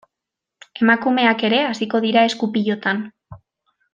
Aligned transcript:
Emakumeak 0.85 1.43
ere 1.51 1.59
hasi 1.67 1.89
dira 2.07 2.25
esku-pilotan. 2.31 3.07